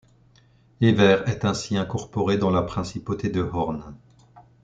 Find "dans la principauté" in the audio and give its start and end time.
2.39-3.29